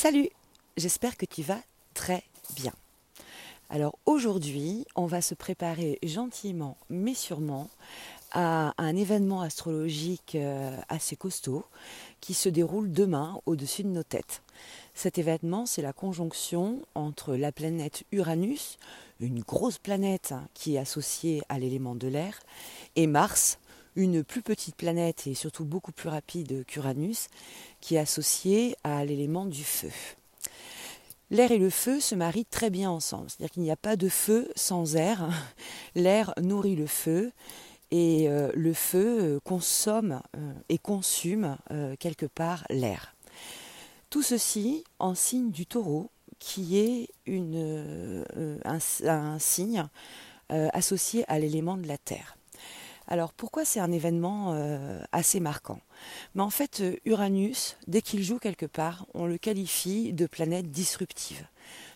Salut, 0.00 0.28
j'espère 0.76 1.16
que 1.16 1.26
tu 1.26 1.42
vas 1.42 1.58
très 1.92 2.22
bien. 2.54 2.72
Alors 3.68 3.98
aujourd'hui, 4.06 4.86
on 4.94 5.06
va 5.06 5.20
se 5.20 5.34
préparer 5.34 5.98
gentiment 6.04 6.76
mais 6.88 7.14
sûrement 7.14 7.68
à 8.30 8.74
un 8.78 8.94
événement 8.94 9.40
astrologique 9.40 10.36
euh, 10.36 10.78
assez 10.88 11.16
costaud 11.16 11.64
qui 12.20 12.32
se 12.32 12.48
déroule 12.48 12.92
demain 12.92 13.40
au-dessus 13.44 13.82
de 13.82 13.88
nos 13.88 14.04
têtes. 14.04 14.44
Cet 14.94 15.18
événement, 15.18 15.66
c'est 15.66 15.82
la 15.82 15.92
conjonction 15.92 16.80
entre 16.94 17.34
la 17.34 17.50
planète 17.50 18.04
Uranus, 18.12 18.78
une 19.18 19.40
grosse 19.40 19.78
planète 19.78 20.32
qui 20.54 20.76
est 20.76 20.78
associée 20.78 21.42
à 21.48 21.58
l'élément 21.58 21.96
de 21.96 22.06
l'air, 22.06 22.38
et 22.94 23.08
Mars, 23.08 23.58
une 23.98 24.22
plus 24.22 24.42
petite 24.42 24.76
planète 24.76 25.26
et 25.26 25.34
surtout 25.34 25.64
beaucoup 25.64 25.90
plus 25.90 26.08
rapide 26.08 26.64
qu'Uranus, 26.66 27.26
qui 27.80 27.96
est 27.96 27.98
associée 27.98 28.76
à 28.84 29.04
l'élément 29.04 29.44
du 29.44 29.64
feu. 29.64 29.90
L'air 31.30 31.50
et 31.50 31.58
le 31.58 31.68
feu 31.68 31.98
se 32.00 32.14
marient 32.14 32.46
très 32.46 32.70
bien 32.70 32.90
ensemble, 32.90 33.28
c'est-à-dire 33.28 33.50
qu'il 33.50 33.64
n'y 33.64 33.72
a 33.72 33.76
pas 33.76 33.96
de 33.96 34.08
feu 34.08 34.50
sans 34.54 34.96
air. 34.96 35.28
L'air 35.96 36.32
nourrit 36.40 36.76
le 36.76 36.86
feu 36.86 37.32
et 37.90 38.28
euh, 38.28 38.50
le 38.54 38.72
feu 38.72 39.18
euh, 39.20 39.40
consomme 39.40 40.22
euh, 40.36 40.52
et 40.68 40.78
consume 40.78 41.56
quelque 41.98 42.26
part 42.26 42.64
l'air. 42.70 43.14
Tout 44.10 44.22
ceci 44.22 44.84
en 44.98 45.14
signe 45.14 45.50
du 45.50 45.66
taureau, 45.66 46.10
qui 46.38 46.78
est 46.78 47.10
un, 48.64 49.38
signe 49.38 49.84
associé 50.48 51.24
à 51.28 51.38
l'élément 51.38 51.76
de 51.76 51.86
la 51.86 51.98
terre. 51.98 52.37
Alors 53.10 53.32
pourquoi 53.32 53.64
c'est 53.64 53.80
un 53.80 53.90
événement 53.90 54.52
euh, 54.52 55.00
assez 55.12 55.40
marquant? 55.40 55.80
Mais 56.34 56.42
en 56.42 56.50
fait, 56.50 56.80
euh, 56.80 56.96
Uranus, 57.06 57.78
dès 57.86 58.02
qu'il 58.02 58.22
joue 58.22 58.38
quelque 58.38 58.66
part, 58.66 59.06
on 59.14 59.24
le 59.24 59.38
qualifie 59.38 60.12
de 60.12 60.26
planète 60.26 60.70
disruptive, 60.70 61.46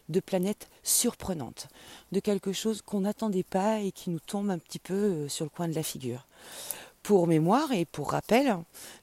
de 0.09 0.21
planète 0.21 0.71
surprenante, 0.83 1.69
de 2.13 2.21
quelque 2.21 2.53
chose 2.53 2.81
qu'on 2.81 3.01
n'attendait 3.01 3.43
pas 3.43 3.81
et 3.81 3.93
qui 3.93 4.09
nous 4.09 4.21
tombe 4.21 4.51
un 4.51 4.59
petit 4.59 4.79
peu 4.79 4.95
euh, 4.95 5.29
sur 5.29 5.45
le 5.45 5.51
coin 5.51 5.69
de 5.69 5.75
la 5.75 5.83
figure. 5.83 6.27
Pour 7.03 7.27
mémoire 7.27 7.73
et 7.73 7.85
pour 7.85 8.13
rappel, 8.13 8.57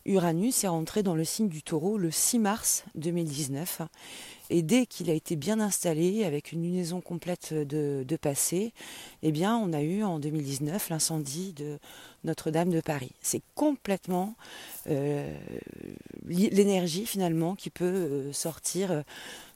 Uranus 0.06 0.64
est 0.64 0.70
rentré 0.70 1.04
dans 1.04 1.16
le 1.16 1.26
signe 1.26 1.50
du 1.50 1.64
taureau 1.64 1.98
le 1.98 2.12
6 2.12 2.40
mars 2.40 2.86
2019 2.96 3.82
et 4.50 4.64
dès 4.64 4.86
qu'il 4.86 5.10
a 5.10 5.14
été 5.14 5.36
bien 5.36 5.60
installé, 5.60 6.24
avec 6.24 6.52
une 6.52 6.64
lunaison 6.64 7.02
complète 7.02 7.54
de, 7.54 8.04
de 8.08 8.16
passé, 8.16 8.74
eh 9.22 9.32
bien, 9.32 9.56
on 9.56 9.74
a 9.74 9.82
eu 9.82 10.04
en 10.04 10.18
2019 10.18 10.90
l'incendie 10.90 11.54
de 11.54 11.78
Notre-Dame 12.24 12.72
de 12.72 12.82
Paris. 12.82 13.12
C'est 13.22 13.44
complètement 13.54 14.36
euh, 14.88 15.32
l'énergie 16.26 17.06
finalement 17.06 17.56
qui 17.56 17.70
peut 17.70 17.86
euh, 17.86 18.34
sortir 18.34 19.04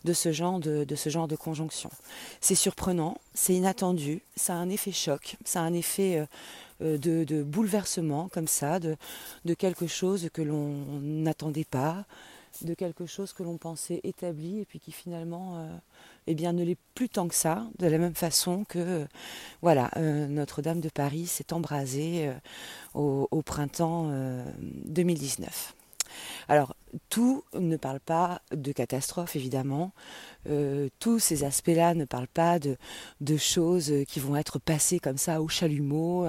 de 0.03 0.13
ce 0.13 0.31
genre 0.31 0.59
de, 0.59 0.83
de 0.83 0.95
ce 0.95 1.09
genre 1.09 1.27
de 1.27 1.35
conjonction. 1.35 1.89
C'est 2.39 2.55
surprenant, 2.55 3.17
c'est 3.33 3.55
inattendu, 3.55 4.21
ça 4.35 4.53
a 4.53 4.57
un 4.57 4.69
effet 4.69 4.91
choc, 4.91 5.37
ça 5.43 5.61
a 5.61 5.63
un 5.63 5.73
effet 5.73 6.17
euh, 6.17 6.25
de, 6.83 7.23
de, 7.23 7.43
bouleversement 7.43 8.29
comme 8.29 8.47
ça, 8.47 8.79
de, 8.79 8.95
de 9.45 9.53
quelque 9.53 9.87
chose 9.87 10.29
que 10.33 10.41
l'on 10.41 10.99
n'attendait 11.01 11.65
pas 11.65 12.05
de 12.61 12.73
quelque 12.73 13.05
chose 13.05 13.33
que 13.33 13.43
l'on 13.43 13.57
pensait 13.57 13.99
établi 14.03 14.59
et 14.59 14.65
puis 14.65 14.79
qui 14.79 14.91
finalement 14.91 15.57
euh, 15.57 15.77
eh 16.27 16.35
bien, 16.35 16.53
ne 16.53 16.63
l'est 16.63 16.77
plus 16.95 17.09
tant 17.09 17.27
que 17.27 17.35
ça, 17.35 17.67
de 17.79 17.87
la 17.87 17.97
même 17.97 18.13
façon 18.15 18.63
que 18.63 18.79
euh, 18.79 19.05
voilà, 19.61 19.89
euh, 19.97 20.27
Notre-Dame 20.27 20.79
de 20.79 20.89
Paris 20.89 21.25
s'est 21.25 21.51
embrasée 21.51 22.31
au, 22.93 23.27
au, 23.31 23.41
printemps 23.41 24.11
2019. 24.85 25.73
Tout 27.09 27.43
ne 27.53 27.77
parle 27.77 27.99
pas 27.99 28.41
de 28.51 28.71
catastrophe, 28.71 29.35
évidemment. 29.35 29.93
tous 30.99 31.19
ces 31.19 31.43
aspects-là 31.43 31.93
ne 31.93 32.05
parlent 32.05 32.27
pas 32.27 32.59
de, 32.59 33.37
choses 33.37 33.91
qui 34.07 34.19
vont 34.19 34.35
être 34.35 34.59
passées 34.59 34.99
comme 34.99 35.17
ça 35.17 35.41
au 35.41 35.47
chalumeau, 35.47 36.27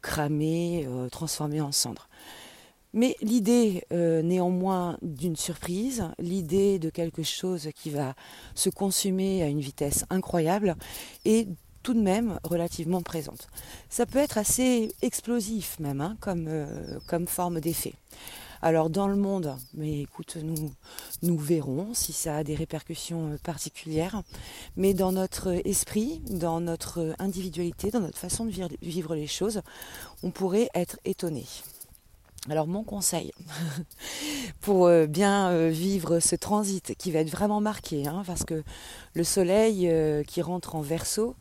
cramées, 0.00 0.88
transformées 1.10 1.60
en 1.60 1.72
cendres. 1.72 2.08
Mais 2.94 3.16
l'idée 3.22 3.84
euh, 3.92 4.22
néanmoins 4.22 4.98
d'une 5.00 5.36
surprise, 5.36 6.04
l'idée 6.18 6.78
de 6.78 6.90
quelque 6.90 7.22
chose 7.22 7.70
qui 7.74 7.90
va 7.90 8.14
se 8.54 8.68
consumer 8.68 9.42
à 9.42 9.48
une 9.48 9.60
vitesse 9.60 10.04
incroyable 10.10 10.76
est 11.24 11.48
tout 11.82 11.94
de 11.94 12.02
même 12.02 12.38
relativement 12.44 13.02
présente. 13.02 13.48
Ça 13.88 14.06
peut 14.06 14.18
être 14.18 14.38
assez 14.38 14.94
explosif 15.00 15.78
même 15.80 16.00
hein, 16.00 16.16
euh, 16.26 16.98
comme 17.06 17.26
forme 17.26 17.60
d'effet. 17.60 17.94
Alors 18.64 18.90
dans 18.90 19.08
le 19.08 19.16
monde, 19.16 19.56
mais 19.74 20.02
écoute, 20.02 20.36
nous, 20.40 20.70
nous 21.22 21.36
verrons 21.36 21.94
si 21.94 22.12
ça 22.12 22.36
a 22.36 22.44
des 22.44 22.54
répercussions 22.54 23.32
euh, 23.32 23.36
particulières, 23.42 24.22
mais 24.76 24.94
dans 24.94 25.10
notre 25.10 25.48
esprit, 25.66 26.22
dans 26.30 26.60
notre 26.60 27.12
individualité, 27.18 27.90
dans 27.90 27.98
notre 27.98 28.18
façon 28.18 28.44
de 28.44 28.52
vivre 28.80 29.16
les 29.16 29.26
choses, 29.26 29.62
on 30.22 30.30
pourrait 30.30 30.68
être 30.74 31.00
étonné. 31.04 31.44
Alors 32.50 32.68
mon 32.68 32.84
conseil 32.84 33.32
pour 34.60 34.86
euh, 34.86 35.06
bien 35.06 35.50
euh, 35.50 35.68
vivre 35.68 36.20
ce 36.20 36.36
transit 36.36 36.94
qui 36.96 37.10
va 37.10 37.18
être 37.18 37.30
vraiment 37.30 37.60
marqué, 37.60 38.06
hein, 38.06 38.22
parce 38.24 38.44
que 38.44 38.62
le 39.14 39.24
soleil 39.24 39.90
qui 40.28 40.40
rentre 40.40 40.76
en 40.76 40.82
verso 40.82 41.34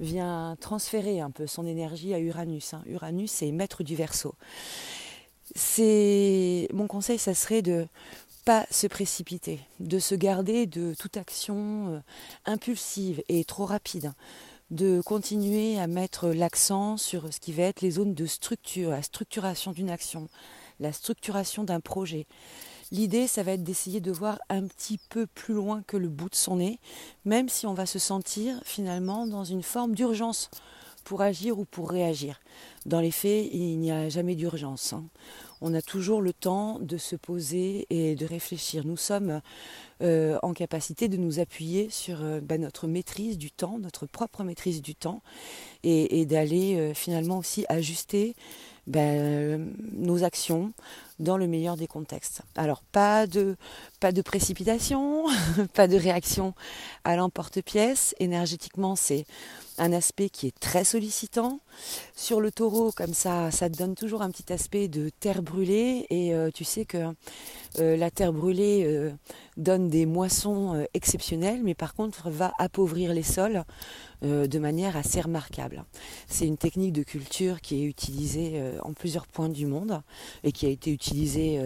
vient 0.00 0.56
transférer 0.60 1.20
un 1.20 1.30
peu 1.30 1.46
son 1.46 1.66
énergie 1.66 2.14
à 2.14 2.18
Uranus. 2.18 2.74
Hein. 2.74 2.82
Uranus 2.86 3.42
est 3.42 3.52
maître 3.52 3.84
du 3.84 3.94
verso. 3.94 4.34
C'est 5.54 6.68
mon 6.72 6.86
conseil, 6.86 7.18
ça 7.18 7.34
serait 7.34 7.62
de 7.62 7.86
pas 8.44 8.66
se 8.70 8.86
précipiter, 8.86 9.60
de 9.80 9.98
se 9.98 10.14
garder 10.14 10.66
de 10.66 10.94
toute 10.98 11.16
action 11.16 12.02
impulsive 12.44 13.22
et 13.28 13.44
trop 13.44 13.64
rapide 13.64 14.12
de 14.70 15.00
continuer 15.00 15.78
à 15.78 15.86
mettre 15.86 16.28
l'accent 16.28 16.96
sur 16.96 17.32
ce 17.32 17.38
qui 17.38 17.52
va 17.52 17.64
être 17.64 17.80
les 17.80 17.92
zones 17.92 18.14
de 18.14 18.26
structure, 18.26 18.90
la 18.90 19.02
structuration 19.02 19.72
d'une 19.72 19.90
action, 19.90 20.28
la 20.80 20.92
structuration 20.92 21.64
d'un 21.64 21.80
projet. 21.80 22.26
L'idée, 22.90 23.26
ça 23.26 23.42
va 23.42 23.52
être 23.52 23.62
d'essayer 23.62 24.00
de 24.00 24.12
voir 24.12 24.38
un 24.48 24.66
petit 24.66 24.98
peu 25.10 25.26
plus 25.26 25.54
loin 25.54 25.82
que 25.86 25.96
le 25.96 26.08
bout 26.08 26.28
de 26.28 26.34
son 26.34 26.56
nez, 26.56 26.80
même 27.24 27.48
si 27.48 27.66
on 27.66 27.74
va 27.74 27.86
se 27.86 27.98
sentir 27.98 28.60
finalement 28.64 29.26
dans 29.26 29.44
une 29.44 29.62
forme 29.62 29.94
d'urgence 29.94 30.50
pour 31.04 31.22
agir 31.22 31.58
ou 31.58 31.64
pour 31.64 31.90
réagir. 31.90 32.40
Dans 32.86 33.00
les 33.00 33.10
faits, 33.10 33.48
il 33.52 33.78
n'y 33.78 33.92
a 33.92 34.08
jamais 34.08 34.34
d'urgence. 34.34 34.92
Hein. 34.92 35.04
On 35.60 35.72
a 35.72 35.80
toujours 35.80 36.20
le 36.20 36.32
temps 36.32 36.78
de 36.80 36.98
se 36.98 37.16
poser 37.16 37.86
et 37.88 38.16
de 38.16 38.26
réfléchir. 38.26 38.84
Nous 38.84 38.96
sommes 38.96 39.40
euh, 40.02 40.38
en 40.42 40.52
capacité 40.52 41.08
de 41.08 41.16
nous 41.16 41.38
appuyer 41.40 41.88
sur 41.88 42.22
euh, 42.22 42.40
bah, 42.40 42.58
notre 42.58 42.86
maîtrise 42.86 43.38
du 43.38 43.50
temps, 43.50 43.78
notre 43.78 44.06
propre 44.06 44.44
maîtrise 44.44 44.82
du 44.82 44.94
temps, 44.94 45.22
et, 45.82 46.26
d'aller 46.26 46.76
euh, 46.76 46.92
finalement 46.92 47.38
aussi 47.38 47.64
ajuster 47.68 48.34
bah, 48.86 49.56
nos 49.92 50.24
actions 50.24 50.74
dans 51.18 51.38
le 51.38 51.46
meilleur 51.46 51.76
des 51.76 51.86
contextes. 51.86 52.42
Alors 52.56 52.82
pas 52.82 53.26
de, 53.26 53.56
pas 54.00 54.12
de 54.12 54.20
précipitation, 54.20 55.24
pas 55.74 55.88
de 55.88 55.96
réaction 55.96 56.54
à 57.04 57.16
l'emporte-pièce. 57.16 58.14
Énergétiquement, 58.18 58.96
c'est 58.96 59.24
un 59.78 59.92
aspect 59.92 60.28
qui 60.28 60.46
est 60.46 60.58
très 60.58 60.84
sollicitant. 60.84 61.60
Sur 62.14 62.40
le 62.40 62.52
taureau, 62.52 62.92
comme 62.92 63.14
ça, 63.14 63.50
ça 63.50 63.68
donne 63.68 63.94
toujours 63.94 64.22
un 64.22 64.30
petit 64.30 64.52
aspect 64.52 64.88
de 64.88 65.10
terre 65.20 65.42
brûlée. 65.42 66.06
Et 66.10 66.34
euh, 66.34 66.50
tu 66.52 66.64
sais 66.64 66.84
que 66.84 67.12
euh, 67.78 67.96
la 67.96 68.10
terre 68.10 68.32
brûlée 68.32 68.84
euh, 68.86 69.12
donne 69.56 69.88
des 69.88 70.06
moissons 70.06 70.86
exceptionnelles, 70.94 71.60
mais 71.62 71.74
par 71.74 71.94
contre 71.94 72.30
va 72.30 72.52
appauvrir 72.58 73.12
les 73.12 73.22
sols 73.22 73.64
de 74.22 74.58
manière 74.58 74.96
assez 74.96 75.20
remarquable. 75.20 75.84
C'est 76.28 76.46
une 76.46 76.56
technique 76.56 76.92
de 76.92 77.02
culture 77.02 77.60
qui 77.60 77.82
est 77.82 77.84
utilisée 77.84 78.60
en 78.82 78.94
plusieurs 78.94 79.26
points 79.26 79.50
du 79.50 79.66
monde 79.66 80.00
et 80.44 80.52
qui 80.52 80.64
a 80.64 80.70
été 80.70 80.90
utilisée 80.90 81.60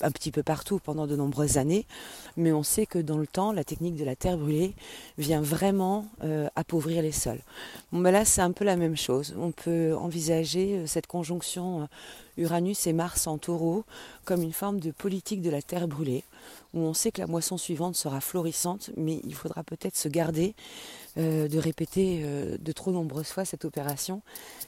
un 0.00 0.10
petit 0.10 0.30
peu 0.30 0.42
partout 0.42 0.80
pendant 0.82 1.06
de 1.06 1.14
nombreuses 1.16 1.56
années, 1.56 1.86
mais 2.36 2.52
on 2.52 2.62
sait 2.62 2.86
que 2.86 2.98
dans 2.98 3.18
le 3.18 3.26
temps, 3.26 3.52
la 3.52 3.64
technique 3.64 3.96
de 3.96 4.04
la 4.04 4.16
terre 4.16 4.36
brûlée 4.36 4.74
vient 5.18 5.40
vraiment 5.40 6.06
euh, 6.24 6.48
appauvrir 6.56 7.02
les 7.02 7.12
sols. 7.12 7.40
Ben 7.92 8.10
là, 8.10 8.24
c'est 8.24 8.40
un 8.40 8.52
peu 8.52 8.64
la 8.64 8.76
même 8.76 8.96
chose. 8.96 9.34
On 9.38 9.52
peut 9.52 9.94
envisager 9.94 10.78
euh, 10.78 10.86
cette 10.86 11.06
conjonction 11.06 11.82
euh, 11.82 11.86
Uranus 12.36 12.86
et 12.88 12.92
Mars 12.92 13.26
en 13.28 13.38
taureau 13.38 13.84
comme 14.24 14.42
une 14.42 14.52
forme 14.52 14.80
de 14.80 14.90
politique 14.90 15.42
de 15.42 15.50
la 15.50 15.62
terre 15.62 15.86
brûlée, 15.86 16.24
où 16.72 16.80
on 16.80 16.94
sait 16.94 17.12
que 17.12 17.20
la 17.20 17.28
moisson 17.28 17.56
suivante 17.56 17.94
sera 17.94 18.20
florissante, 18.20 18.90
mais 18.96 19.20
il 19.22 19.34
faudra 19.34 19.62
peut-être 19.62 19.96
se 19.96 20.08
garder 20.08 20.54
de 21.16 21.58
répéter 21.58 22.24
de 22.58 22.72
trop 22.72 22.90
nombreuses 22.90 23.28
fois 23.28 23.44
cette 23.44 23.64
opération 23.64 24.20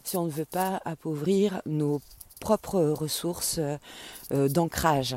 si 0.04 0.16
on 0.16 0.26
ne 0.26 0.30
veut 0.30 0.44
pas 0.44 0.80
appauvrir 0.84 1.60
nos 1.66 2.00
propres 2.40 2.80
ressources 2.80 3.60
euh, 4.32 4.48
d'ancrage, 4.48 5.16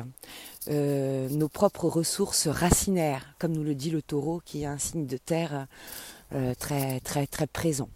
euh, 0.68 1.28
nos 1.30 1.48
propres 1.48 1.88
ressources 1.88 2.48
racinaires, 2.48 3.34
comme 3.38 3.52
nous 3.52 3.64
le 3.64 3.74
dit 3.74 3.90
le 3.90 4.02
taureau, 4.02 4.40
qui 4.44 4.62
est 4.62 4.66
un 4.66 4.78
signe 4.78 5.06
de 5.06 5.16
terre 5.16 5.66
euh, 6.34 6.54
très 6.58 7.00
très 7.00 7.26
très 7.26 7.46
présent. 7.46 7.88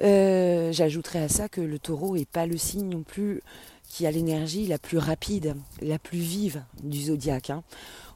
J'ajouterai 0.00 1.20
à 1.20 1.28
ça 1.28 1.48
que 1.48 1.60
le 1.60 1.78
taureau 1.78 2.16
n'est 2.16 2.26
pas 2.26 2.46
le 2.46 2.58
signe 2.58 2.88
non 2.88 3.02
plus 3.02 3.42
qui 3.88 4.06
a 4.06 4.10
l'énergie 4.10 4.66
la 4.66 4.78
plus 4.78 4.98
rapide, 4.98 5.54
la 5.80 5.98
plus 5.98 6.18
vive 6.18 6.62
du 6.82 7.04
zodiaque. 7.04 7.50
Hein. 7.50 7.62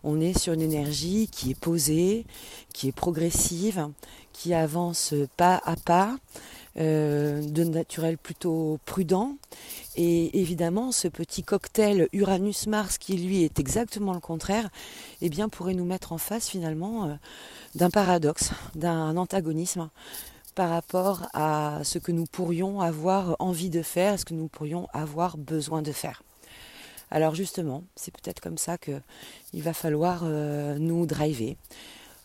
On 0.02 0.20
est 0.20 0.38
sur 0.38 0.52
une 0.52 0.62
énergie 0.62 1.28
qui 1.30 1.50
est 1.50 1.58
posée, 1.58 2.26
qui 2.72 2.88
est 2.88 2.92
progressive, 2.92 3.88
qui 4.32 4.54
avance 4.54 5.14
pas 5.36 5.60
à 5.64 5.76
pas, 5.76 6.16
euh, 6.78 7.42
de 7.42 7.64
naturel 7.64 8.16
plutôt 8.16 8.78
prudent. 8.84 9.36
Et 9.96 10.40
évidemment, 10.40 10.92
ce 10.92 11.08
petit 11.08 11.42
cocktail 11.42 12.08
Uranus-Mars, 12.12 12.98
qui 12.98 13.16
lui 13.16 13.42
est 13.42 13.58
exactement 13.58 14.12
le 14.14 14.20
contraire, 14.20 14.68
eh 15.20 15.28
bien, 15.28 15.48
pourrait 15.48 15.74
nous 15.74 15.84
mettre 15.84 16.12
en 16.12 16.18
face 16.18 16.48
finalement 16.48 17.06
euh, 17.06 17.14
d'un 17.74 17.90
paradoxe, 17.90 18.50
d'un 18.74 19.16
antagonisme 19.16 19.90
par 20.54 20.70
rapport 20.70 21.26
à 21.32 21.80
ce 21.84 21.98
que 21.98 22.12
nous 22.12 22.26
pourrions 22.26 22.80
avoir 22.80 23.36
envie 23.38 23.70
de 23.70 23.82
faire, 23.82 24.18
ce 24.18 24.24
que 24.24 24.34
nous 24.34 24.48
pourrions 24.48 24.88
avoir 24.92 25.36
besoin 25.36 25.82
de 25.82 25.92
faire. 25.92 26.22
Alors 27.10 27.34
justement, 27.34 27.84
c'est 27.96 28.12
peut-être 28.12 28.40
comme 28.40 28.58
ça 28.58 28.78
qu'il 28.78 29.02
va 29.54 29.72
falloir 29.72 30.22
euh, 30.24 30.78
nous 30.78 31.06
driver 31.06 31.56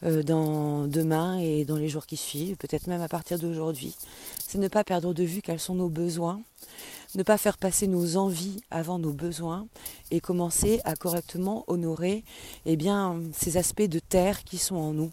dans 0.06 0.88
demain 0.88 1.40
et 1.40 1.66
dans 1.66 1.78
les 1.78 1.90
jours 1.90 2.06
qui 2.06 2.18
suivent, 2.18 2.58
peut-être 2.58 2.88
même 2.88 3.02
à 3.02 3.08
partir 3.08 3.40
d'aujourd'hui. 3.40 3.96
C'est 4.48 4.60
ne 4.60 4.68
pas 4.68 4.84
perdre 4.84 5.14
de 5.14 5.24
vue 5.24 5.42
quels 5.42 5.60
sont 5.60 5.76
nos 5.76 5.90
besoins, 5.90 6.42
ne 7.16 7.24
pas 7.24 7.38
faire 7.38 7.58
passer 7.58 7.88
nos 7.88 8.18
envies 8.18 8.62
avant 8.72 9.00
nos 9.00 9.14
besoins 9.14 9.68
et 10.12 10.20
commencer 10.20 10.82
à 10.84 10.96
correctement 10.96 11.64
honorer 11.68 12.24
eh 12.66 12.76
bien, 12.76 13.22
ces 13.34 13.58
aspects 13.58 13.84
de 13.84 14.00
terre 14.00 14.44
qui 14.44 14.58
sont 14.58 14.76
en 14.76 14.94
nous, 14.94 15.12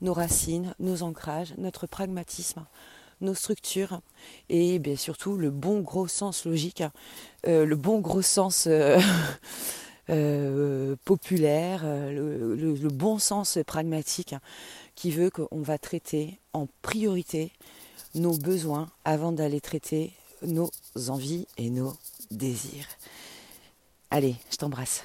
nos 0.00 0.12
racines, 0.12 0.74
nos 0.80 1.02
ancrages, 1.02 1.54
notre 1.58 1.86
pragmatisme, 1.86 2.64
nos 3.20 3.34
structures 3.34 4.00
et 4.48 4.78
bien 4.78 4.96
surtout 4.96 5.36
le 5.36 5.50
bon 5.50 5.80
gros 5.80 6.08
sens 6.08 6.44
logique, 6.44 6.82
euh, 7.46 7.64
le 7.64 7.76
bon 7.76 8.00
gros 8.00 8.22
sens 8.22 8.66
euh, 8.66 8.98
euh, 10.12 10.96
populaire, 11.04 11.84
le, 11.84 12.54
le, 12.54 12.88
bon 12.88 13.18
sens 13.18 13.58
pragmatique 13.66 14.34
qui 14.94 15.10
veut 15.10 15.30
qu'on 15.30 15.60
va 15.60 15.78
traiter 15.78 16.38
en 16.52 16.68
priorité 16.82 17.52
nos 18.14 18.36
besoins 18.36 18.90
avant 19.04 19.32
d'aller 19.32 19.60
traiter 19.60 20.12
nos 20.42 20.70
envies 21.08 21.46
et 21.56 21.70
nos 21.70 21.94
désirs. 22.30 22.86
Allez, 24.10 24.36
je 24.50 24.56
t'embrasse. 24.56 25.04